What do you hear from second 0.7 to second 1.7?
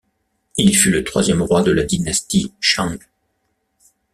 fut le troisième roi de